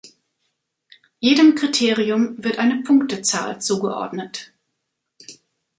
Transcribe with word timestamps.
Jedem 1.19 1.53
Kriterium 1.53 2.43
wird 2.43 2.57
eine 2.57 2.81
Punktezahl 2.81 3.61
zugeordnet. 3.61 4.51